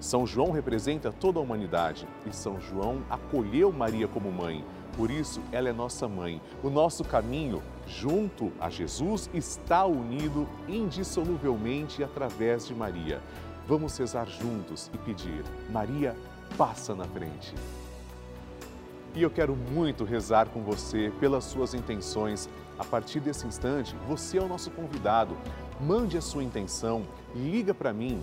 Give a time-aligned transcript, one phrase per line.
[0.00, 4.64] São João representa toda a humanidade e São João acolheu Maria como mãe.
[4.96, 6.40] Por isso, ela é nossa mãe.
[6.62, 13.20] O nosso caminho junto a Jesus está unido indissoluvelmente através de Maria.
[13.66, 16.16] Vamos rezar juntos e pedir: Maria,
[16.56, 17.54] passa na frente.
[19.14, 22.48] E eu quero muito rezar com você pelas suas intenções.
[22.78, 25.36] A partir desse instante, você é o nosso convidado.
[25.80, 27.02] Mande a sua intenção,
[27.34, 28.22] liga para mim.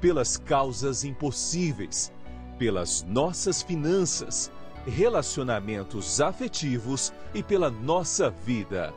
[0.00, 2.12] pelas causas impossíveis,
[2.58, 4.50] pelas nossas finanças,
[4.86, 8.92] relacionamentos afetivos e pela nossa vida.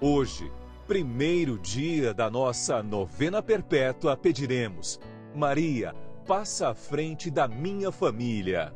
[0.00, 0.50] Hoje,
[0.86, 5.00] primeiro dia da nossa novena perpétua, pediremos:
[5.34, 5.94] Maria,
[6.26, 8.72] passa à frente da minha família.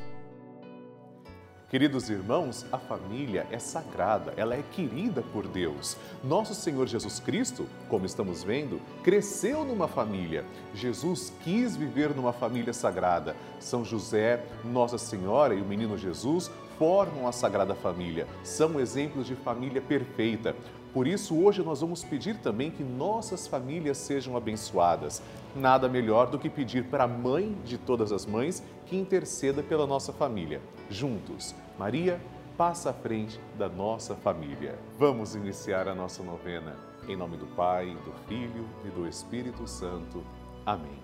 [1.70, 5.98] Queridos irmãos, a família é sagrada, ela é querida por Deus.
[6.24, 10.46] Nosso Senhor Jesus Cristo, como estamos vendo, cresceu numa família.
[10.74, 13.36] Jesus quis viver numa família sagrada.
[13.60, 18.26] São José, Nossa Senhora e o menino Jesus formam a Sagrada Família.
[18.42, 20.56] São exemplos de família perfeita.
[20.93, 25.22] Por isso, hoje nós vamos pedir também que nossas famílias sejam abençoadas.
[25.54, 29.87] Nada melhor do que pedir para a mãe de todas as mães que interceda pela
[29.87, 30.60] nossa família.
[30.88, 32.21] Juntos, Maria
[32.56, 34.78] passa à frente da nossa família.
[34.99, 36.76] Vamos iniciar a nossa novena.
[37.06, 40.25] Em nome do Pai, do Filho e do Espírito Santo.
[40.66, 40.99] Amém.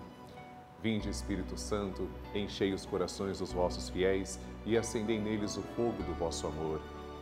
[0.81, 6.13] Vinde, Espírito Santo, enchei os corações dos vossos fiéis e acendei neles o fogo do
[6.13, 6.79] vosso amor.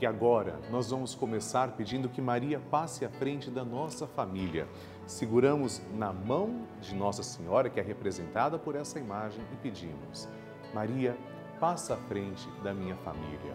[0.00, 4.66] E agora nós vamos começar pedindo que Maria passe à frente da nossa família.
[5.06, 10.28] Seguramos na mão de Nossa Senhora, que é representada por essa imagem, e pedimos:
[10.74, 11.16] Maria,
[11.60, 13.54] passa à frente da minha família.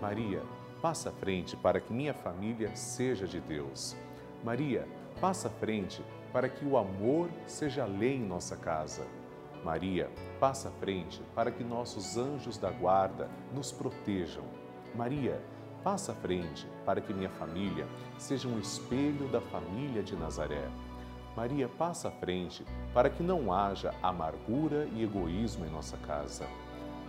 [0.00, 0.42] Maria,
[0.82, 3.96] passa à frente para que minha família seja de Deus.
[4.44, 4.86] Maria,
[5.22, 6.04] passa à frente
[6.34, 9.06] para que o amor seja lei em nossa casa.
[9.64, 14.44] Maria, passa à frente para que nossos anjos da guarda nos protejam.
[14.94, 15.40] Maria,
[15.82, 17.86] passa à frente para que minha família
[18.18, 20.68] seja um espelho da família de Nazaré.
[21.36, 26.46] Maria, passa à frente para que não haja amargura e egoísmo em nossa casa.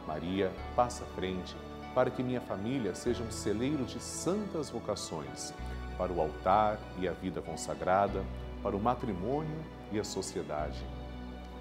[0.08, 1.56] Maria, passa à frente
[1.94, 5.54] para que minha família seja um celeiro de santas vocações.
[5.96, 8.24] para o altar e a vida consagrada,
[8.64, 10.84] para o matrimônio e a sociedade.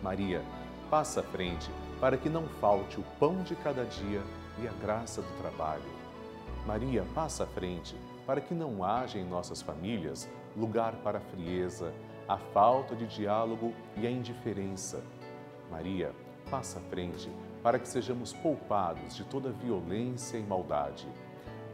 [0.02, 0.42] Maria,
[0.90, 1.70] passa à frente
[2.00, 4.22] para que não falte o pão de cada dia
[4.58, 6.01] e a graça do trabalho.
[6.66, 11.92] Maria, passa à frente para que não haja em nossas famílias lugar para a frieza,
[12.28, 15.02] a falta de diálogo e a indiferença.
[15.70, 16.14] Maria,
[16.50, 17.28] passa à frente
[17.62, 21.08] para que sejamos poupados de toda violência e maldade.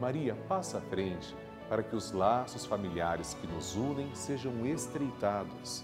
[0.01, 1.35] Maria, passa à frente
[1.67, 5.83] para que os laços familiares que nos unem sejam estreitados.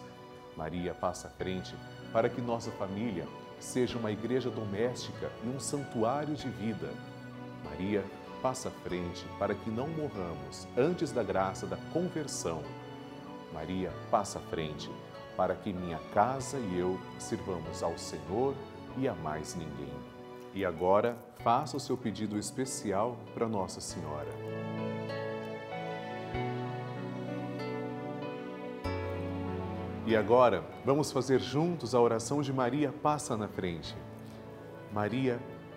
[0.57, 1.75] Maria, passa à frente
[2.11, 3.27] para que nossa família
[3.59, 6.91] seja uma igreja doméstica e um santuário de vida.
[7.63, 8.03] Maria,
[8.41, 12.61] passa à frente para que não morramos antes da graça da conversão.
[13.53, 14.89] Maria, passa à frente
[15.35, 18.53] para que minha casa e eu sirvamos ao Senhor
[18.97, 19.93] e a mais ninguém.
[20.53, 24.29] E agora, faça o seu pedido especial para Nossa Senhora.
[30.07, 33.97] E agora, vamos fazer juntos a oração de Maria Passa na Frente.
[34.93, 35.39] Maria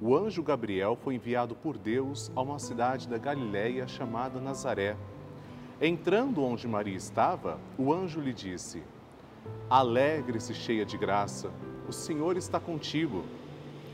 [0.00, 4.96] o anjo Gabriel foi enviado por Deus a uma cidade da Galiléia chamada Nazaré.
[5.80, 8.82] Entrando onde Maria estava, o anjo lhe disse:
[9.68, 11.50] Alegre-se, cheia de graça,
[11.88, 13.24] o Senhor está contigo.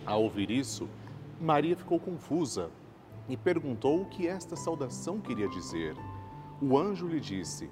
[0.07, 0.89] Ao ouvir isso,
[1.41, 2.71] Maria ficou confusa
[3.29, 5.95] e perguntou o que esta saudação queria dizer.
[6.61, 7.71] O anjo lhe disse: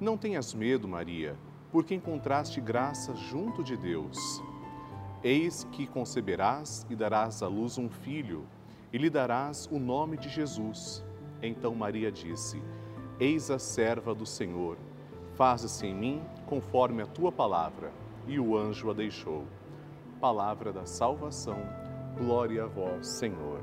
[0.00, 1.36] Não tenhas medo, Maria
[1.74, 4.40] porque encontraste graça junto de Deus.
[5.24, 8.46] Eis que conceberás e darás à luz um filho,
[8.92, 11.02] e lhe darás o nome de Jesus.
[11.42, 12.62] Então Maria disse:
[13.18, 14.76] Eis a serva do Senhor,
[15.32, 17.90] faze-se em mim conforme a tua palavra.
[18.26, 19.46] E o anjo a deixou.
[20.20, 21.58] Palavra da salvação,
[22.18, 23.60] glória a vós, Senhor.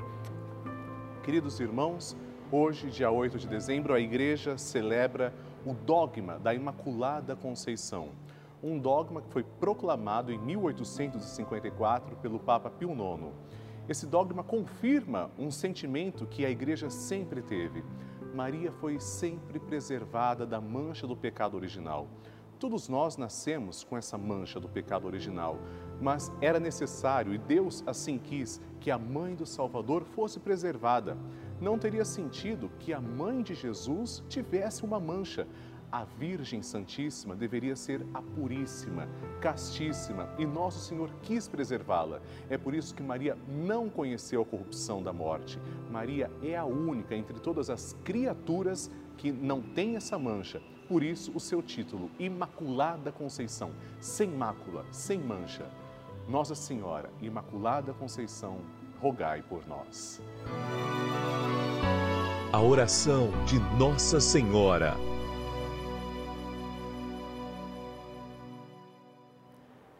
[1.21, 2.17] Queridos irmãos,
[2.51, 5.31] hoje, dia 8 de dezembro, a igreja celebra
[5.63, 8.09] o dogma da Imaculada Conceição,
[8.63, 13.33] um dogma que foi proclamado em 1854 pelo Papa Pio IX.
[13.89, 17.83] Esse dogma confirma um sentimento que a Igreja sempre teve.
[18.33, 22.07] Maria foi sempre preservada da mancha do pecado original.
[22.59, 25.57] Todos nós nascemos com essa mancha do pecado original,
[25.99, 31.17] mas era necessário e Deus assim quis que a mãe do Salvador fosse preservada
[31.61, 35.47] não teria sentido que a mãe de Jesus tivesse uma mancha.
[35.91, 39.09] A Virgem Santíssima deveria ser a puríssima,
[39.41, 42.21] castíssima, e Nosso Senhor quis preservá-la.
[42.49, 45.59] É por isso que Maria não conheceu a corrupção da morte.
[45.91, 50.61] Maria é a única entre todas as criaturas que não tem essa mancha.
[50.87, 55.69] Por isso, o seu título, Imaculada Conceição, sem mácula, sem mancha.
[56.27, 58.59] Nossa Senhora, Imaculada Conceição,
[59.01, 60.21] rogai por nós
[62.53, 65.10] a oração de Nossa Senhora.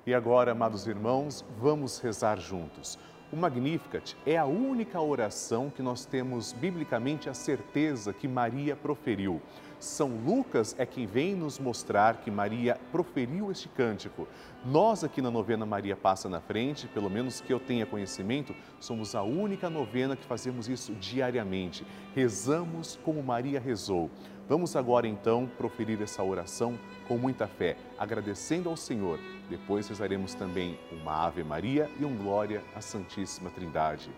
[0.03, 2.97] E agora, amados irmãos, vamos rezar juntos.
[3.31, 9.39] O Magnificat é a única oração que nós temos biblicamente a certeza que Maria proferiu.
[9.79, 14.27] São Lucas é quem vem nos mostrar que Maria proferiu este cântico.
[14.65, 19.13] Nós aqui na novena Maria Passa na Frente, pelo menos que eu tenha conhecimento, somos
[19.13, 21.85] a única novena que fazemos isso diariamente.
[22.15, 24.09] Rezamos como Maria rezou
[24.51, 26.77] Vamos agora então proferir essa oração
[27.07, 29.17] com muita fé, agradecendo ao Senhor.
[29.49, 34.09] Depois rezaremos também uma Ave Maria e um Glória à Santíssima Trindade.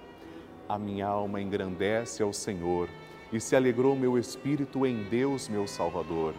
[0.67, 2.89] A minha alma engrandece ao Senhor
[3.31, 6.33] e se alegrou meu espírito em Deus, meu Salvador,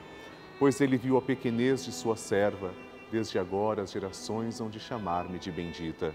[0.59, 2.75] pois ele viu a pequenez de sua serva.
[3.13, 6.13] Desde agora as gerações hão de chamar-me de bendita.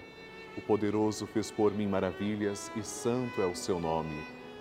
[0.58, 4.39] O poderoso fez por mim maravilhas e santo é o seu nome.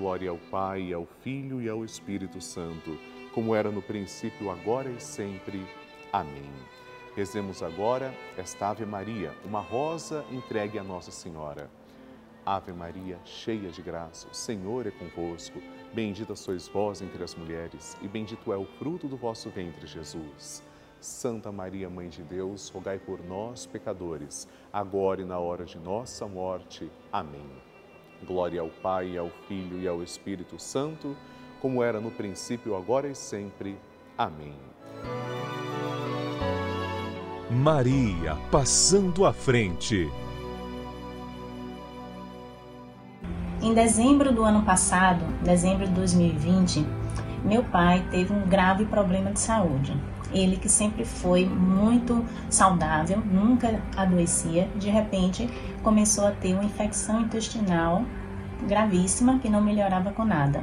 [0.00, 2.98] Glória ao Pai, ao Filho e ao Espírito Santo,
[3.34, 5.62] como era no princípio, agora e sempre.
[6.10, 6.50] Amém.
[7.14, 11.70] Rezemos agora esta Ave Maria, uma rosa entregue a Nossa Senhora.
[12.46, 15.60] Ave Maria, cheia de graça, o Senhor é convosco.
[15.92, 20.62] Bendita sois vós entre as mulheres, e bendito é o fruto do vosso ventre, Jesus.
[20.98, 26.26] Santa Maria, Mãe de Deus, rogai por nós, pecadores, agora e na hora de nossa
[26.26, 26.90] morte.
[27.12, 27.69] Amém.
[28.26, 31.16] Glória ao Pai, ao Filho e ao Espírito Santo,
[31.60, 33.78] como era no princípio, agora e sempre.
[34.16, 34.54] Amém.
[37.50, 40.08] Maria passando à frente.
[43.62, 46.86] Em dezembro do ano passado, dezembro de 2020,
[47.44, 49.96] meu pai teve um grave problema de saúde.
[50.32, 55.48] Ele que sempre foi muito saudável, nunca adoecia, de repente
[55.82, 58.04] começou a ter uma infecção intestinal
[58.68, 60.62] gravíssima que não melhorava com nada.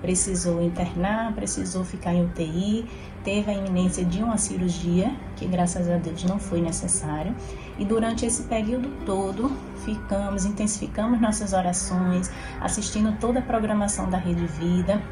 [0.00, 2.86] Precisou internar, precisou ficar em UTI,
[3.24, 7.34] teve a iminência de uma cirurgia, que graças a Deus não foi necessário,
[7.78, 9.50] e durante esse período todo
[9.84, 15.02] ficamos, intensificamos nossas orações, assistindo toda a programação da Rede Vida,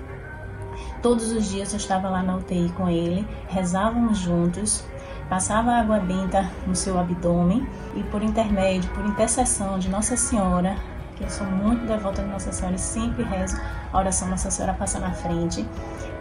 [1.06, 4.82] Todos os dias eu estava lá na UTI com ele, rezávamos juntos,
[5.28, 10.74] passava água benta no seu abdômen e por intermédio, por intercessão de Nossa Senhora,
[11.14, 13.56] que eu sou muito devota de Nossa Senhora e sempre rezo
[13.92, 15.64] a oração Nossa Senhora passa na frente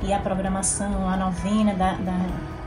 [0.04, 2.20] e a programação, a novena da, da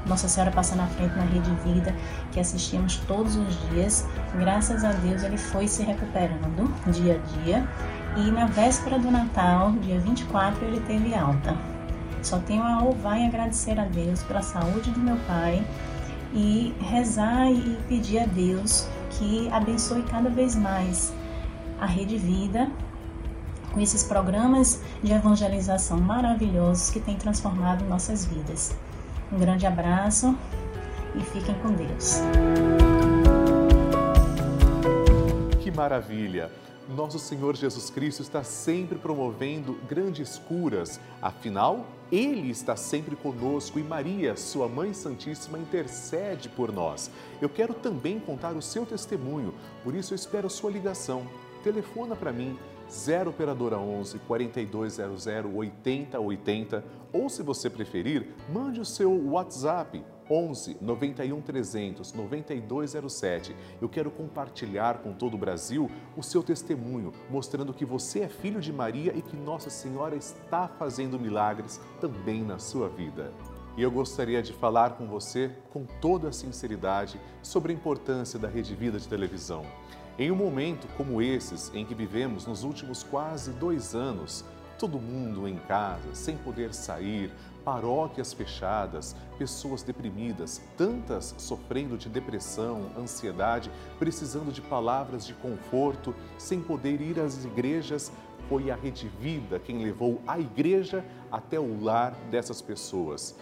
[0.04, 1.94] Nossa Senhora passa na frente na Rede Vida,
[2.32, 4.04] que assistimos todos os dias.
[4.34, 7.68] Graças a Deus ele foi se recuperando dia a dia
[8.16, 11.77] e na véspera do Natal, dia 24, ele teve alta.
[12.22, 15.64] Só tenho a louvar e agradecer a Deus pela saúde do meu pai
[16.34, 21.12] e rezar e pedir a Deus que abençoe cada vez mais
[21.80, 22.70] a Rede Vida
[23.72, 28.76] com esses programas de evangelização maravilhosos que têm transformado nossas vidas.
[29.32, 30.36] Um grande abraço
[31.14, 32.20] e fiquem com Deus.
[35.60, 36.50] Que maravilha!
[36.88, 43.82] Nosso Senhor Jesus Cristo está sempre promovendo grandes curas, afinal, Ele está sempre conosco e
[43.82, 47.10] Maria, Sua Mãe Santíssima, intercede por nós.
[47.40, 49.52] Eu quero também contar o seu testemunho,
[49.84, 51.26] por isso eu espero sua ligação.
[51.62, 52.58] Telefona para mim,
[52.90, 61.40] 0 Operadora 11 4200 8080 ou, se você preferir, mande o seu WhatsApp 11 91
[61.40, 63.56] 300 9207.
[63.80, 68.60] Eu quero compartilhar com todo o Brasil o seu testemunho, mostrando que você é filho
[68.60, 73.32] de Maria e que Nossa Senhora está fazendo milagres também na sua vida.
[73.76, 78.48] E eu gostaria de falar com você com toda a sinceridade sobre a importância da
[78.48, 79.64] Rede Vida de televisão.
[80.18, 84.44] Em um momento como esses em que vivemos nos últimos quase dois anos,
[84.76, 87.32] todo mundo em casa, sem poder sair,
[87.68, 96.62] paróquias fechadas, pessoas deprimidas, tantas sofrendo de depressão, ansiedade, precisando de palavras de conforto, sem
[96.62, 98.10] poder ir às igrejas,
[98.48, 103.36] foi a Rede Vida quem levou a igreja até o lar dessas pessoas.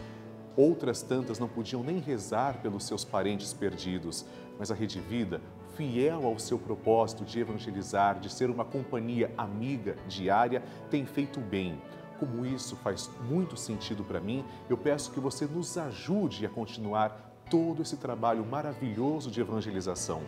[0.56, 4.26] Outras tantas não podiam nem rezar pelos seus parentes perdidos,
[4.58, 5.40] mas a Rede Vida,
[5.76, 11.80] fiel ao seu propósito de evangelizar, de ser uma companhia amiga diária, tem feito bem
[12.18, 17.26] como isso faz muito sentido para mim, eu peço que você nos ajude a continuar
[17.50, 20.22] todo esse trabalho maravilhoso de evangelização.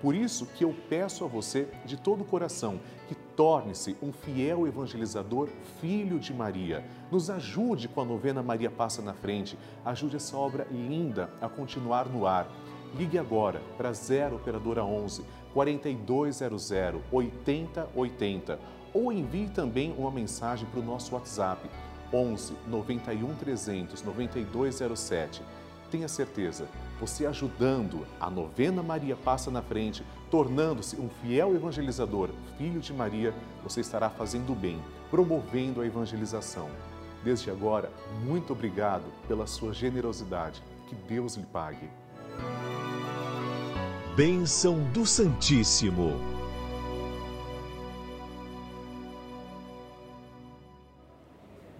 [0.00, 4.66] Por isso que eu peço a você de todo o coração que torne-se um fiel
[4.66, 5.48] evangelizador,
[5.80, 6.84] filho de Maria.
[7.10, 9.56] Nos ajude com a novena Maria Passa na Frente.
[9.84, 12.50] Ajude essa obra linda a continuar no ar.
[12.96, 16.72] Ligue agora para 0 Operadora 11 4200
[17.12, 18.58] 8080
[18.92, 21.68] ou envie também uma mensagem para o nosso WhatsApp
[22.12, 25.42] 11 91 300 9207.
[25.90, 26.66] tenha certeza,
[26.98, 33.34] você ajudando a novena Maria Passa na Frente, tornando-se um fiel evangelizador, filho de Maria,
[33.62, 34.80] você estará fazendo bem,
[35.10, 36.70] promovendo a evangelização.
[37.22, 37.90] Desde agora,
[38.24, 40.62] muito obrigado pela sua generosidade.
[40.88, 41.88] Que Deus lhe pague.
[44.16, 46.41] Bênção do Santíssimo.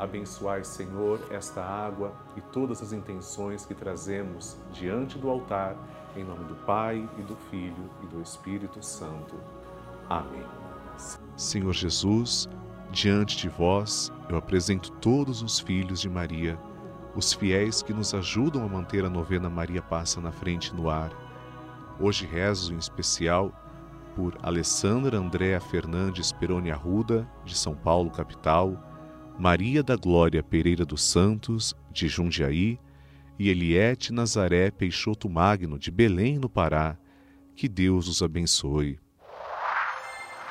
[0.00, 5.76] Abençoai, Senhor, esta água e todas as intenções que trazemos diante do altar,
[6.16, 9.34] em nome do Pai e do Filho e do Espírito Santo.
[10.08, 10.42] Amém.
[11.36, 12.48] Senhor Jesus,
[12.90, 16.58] diante de vós eu apresento todos os filhos de Maria,
[17.14, 21.12] os fiéis que nos ajudam a manter a novena Maria Passa na Frente no ar.
[22.00, 23.52] Hoje rezo em especial
[24.16, 28.89] por Alessandra Andréa Fernandes Peroni Arruda, de São Paulo, capital,
[29.40, 32.78] Maria da Glória Pereira dos Santos, de Jundiaí,
[33.38, 36.98] e Eliette Nazaré Peixoto Magno, de Belém, no Pará.
[37.56, 38.98] Que Deus os abençoe.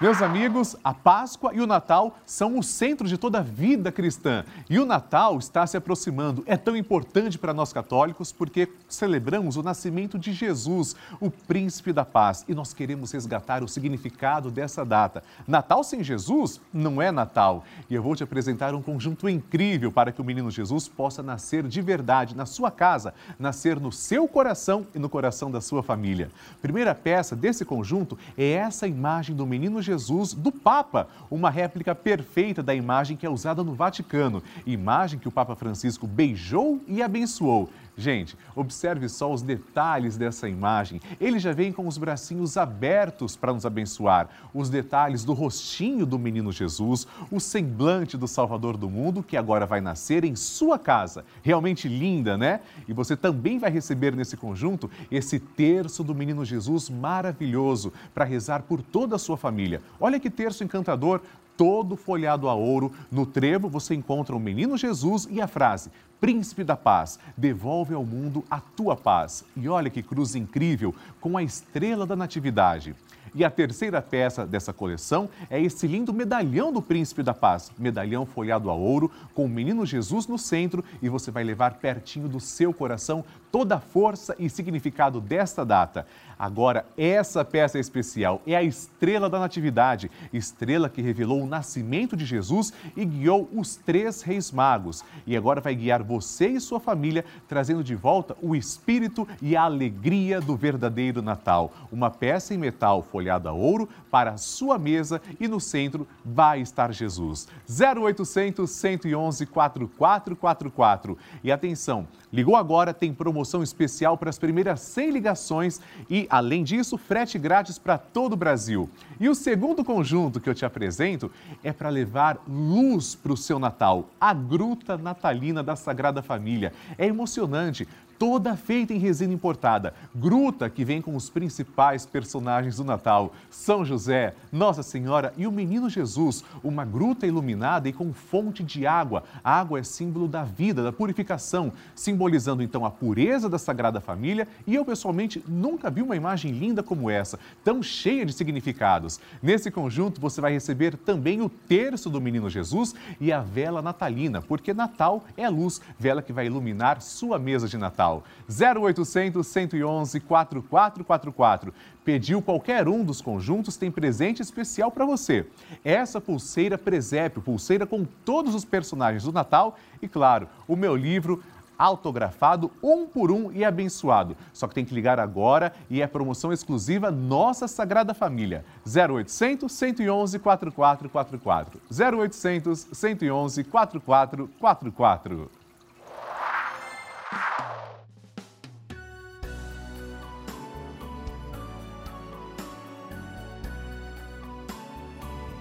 [0.02, 4.46] Meus amigos, a Páscoa e o Natal são o centro de toda a vida cristã.
[4.70, 6.42] E o Natal está se aproximando.
[6.46, 12.06] É tão importante para nós católicos porque celebramos o nascimento de Jesus, o príncipe da
[12.06, 12.46] paz.
[12.48, 15.22] E nós queremos resgatar o significado dessa data.
[15.46, 17.66] Natal sem Jesus não é Natal.
[17.90, 21.68] E eu vou te apresentar um conjunto incrível para que o menino Jesus possa nascer
[21.68, 26.32] de verdade na sua casa, nascer no seu coração e no coração da sua família.
[26.62, 31.96] Primeira peça desse conjunto é essa imagem do menino Jesus Jesus do Papa, uma réplica
[31.96, 37.02] perfeita da imagem que é usada no Vaticano, imagem que o Papa Francisco beijou e
[37.02, 37.70] abençoou.
[37.98, 41.02] Gente, observe só os detalhes dessa imagem.
[41.20, 44.30] Ele já vem com os bracinhos abertos para nos abençoar.
[44.54, 49.66] Os detalhes do rostinho do menino Jesus, o semblante do Salvador do mundo que agora
[49.66, 51.26] vai nascer em sua casa.
[51.44, 52.62] Realmente linda, né?
[52.88, 58.64] E você também vai receber nesse conjunto esse terço do menino Jesus maravilhoso para rezar
[58.64, 59.82] por toda a sua família.
[60.00, 61.22] Olha que terço encantador!
[61.60, 62.90] todo folhado a ouro.
[63.12, 68.06] No trevo você encontra o menino Jesus e a frase: Príncipe da paz, devolve ao
[68.06, 69.46] mundo a tua paz.
[69.56, 72.96] E olha que cruz incrível com a estrela da Natividade.
[73.34, 77.72] E a terceira peça dessa coleção é esse lindo medalhão do Príncipe da Paz.
[77.78, 82.28] Medalhão folhado a ouro, com o menino Jesus no centro, e você vai levar pertinho
[82.28, 86.06] do seu coração toda a força e significado desta data.
[86.38, 92.26] Agora, essa peça especial é a estrela da Natividade, estrela que revelou o nascimento de
[92.26, 95.04] Jesus e guiou os três reis magos.
[95.28, 99.62] E agora vai guiar você e sua família, trazendo de volta o espírito e a
[99.62, 101.72] alegria do verdadeiro Natal.
[101.92, 106.62] Uma peça em metal folhado a ouro para a sua mesa e no centro vai
[106.62, 107.48] estar Jesus.
[107.70, 111.16] 0800 111 4444.
[111.44, 116.98] E atenção, ligou agora, tem promoção especial para as primeiras 100 ligações e, além disso,
[116.98, 118.90] frete grátis para todo o Brasil.
[119.20, 121.32] E o segundo conjunto que eu te apresento
[121.64, 126.74] é para levar luz para o seu Natal, a Gruta Natalina da Sagrada Família.
[126.98, 127.88] É emocionante
[128.20, 129.94] toda feita em resina importada.
[130.14, 135.52] Gruta que vem com os principais personagens do Natal: São José, Nossa Senhora e o
[135.52, 136.44] Menino Jesus.
[136.62, 139.24] Uma gruta iluminada e com fonte de água.
[139.42, 144.48] A água é símbolo da vida, da purificação, simbolizando então a pureza da Sagrada Família.
[144.68, 149.20] E eu pessoalmente nunca vi uma imagem linda como essa, tão cheia de significados.
[149.42, 154.42] Nesse conjunto você vai receber também o terço do Menino Jesus e a vela natalina,
[154.42, 158.09] porque Natal é luz, vela que vai iluminar sua mesa de Natal.
[158.10, 158.24] Natal.
[158.50, 161.74] 0800 111 4444.
[162.04, 165.46] Pediu qualquer um dos conjuntos, tem presente especial para você.
[165.84, 171.44] Essa pulseira presépio, pulseira com todos os personagens do Natal e, claro, o meu livro
[171.78, 174.36] autografado um por um e abençoado.
[174.52, 178.66] Só que tem que ligar agora e é promoção exclusiva Nossa Sagrada Família.
[178.86, 181.80] 0800 111 4444.
[181.90, 185.59] 0800 111 4444.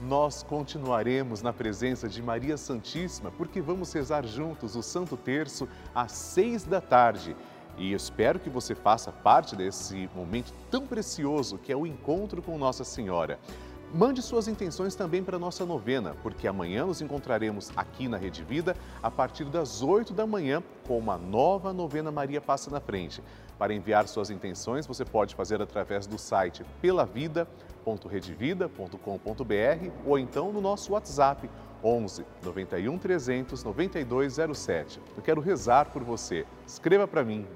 [0.00, 6.12] nós continuaremos na presença de Maria Santíssima, porque vamos rezar juntos o Santo Terço às
[6.12, 7.36] seis da tarde.
[7.76, 12.58] E espero que você faça parte desse momento tão precioso que é o encontro com
[12.58, 13.38] Nossa Senhora.
[13.92, 18.44] Mande suas intenções também para a nossa novena, porque amanhã nos encontraremos aqui na Rede
[18.44, 23.22] Vida a partir das 8 da manhã com uma nova novena Maria Passa na Frente.
[23.58, 26.66] Para enviar suas intenções, você pode fazer através do site
[27.96, 31.48] pelavida.redevida.com.br ou então no nosso WhatsApp
[31.82, 35.00] 11 91 300 9207.
[35.16, 36.44] Eu quero rezar por você.
[36.66, 37.46] Escreva para mim.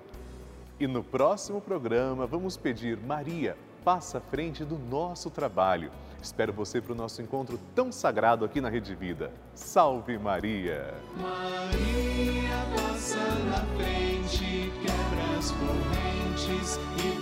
[0.79, 5.91] E no próximo programa vamos pedir Maria, passa à frente do nosso trabalho.
[6.21, 9.33] Espero você para o nosso encontro tão sagrado aqui na Rede Vida.
[9.55, 10.95] Salve Maria!
[11.17, 17.13] Maria passa na frente, quebra as correntes e